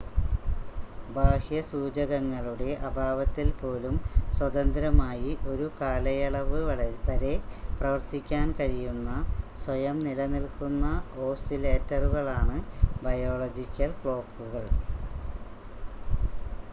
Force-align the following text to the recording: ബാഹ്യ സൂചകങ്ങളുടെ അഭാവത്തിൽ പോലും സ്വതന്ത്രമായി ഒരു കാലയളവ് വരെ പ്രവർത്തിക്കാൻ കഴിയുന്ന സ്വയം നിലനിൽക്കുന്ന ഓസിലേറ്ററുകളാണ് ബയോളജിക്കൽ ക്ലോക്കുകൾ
ബാഹ്യ 1.15 1.57
സൂചകങ്ങളുടെ 1.65 2.69
അഭാവത്തിൽ 2.87 3.49
പോലും 3.55 3.95
സ്വതന്ത്രമായി 4.37 5.31
ഒരു 5.51 5.67
കാലയളവ് 5.77 6.61
വരെ 6.69 7.33
പ്രവർത്തിക്കാൻ 7.77 8.47
കഴിയുന്ന 8.59 9.11
സ്വയം 9.63 9.99
നിലനിൽക്കുന്ന 10.07 10.87
ഓസിലേറ്ററുകളാണ് 11.27 12.57
ബയോളജിക്കൽ 13.03 13.93
ക്ലോക്കുകൾ 14.01 14.67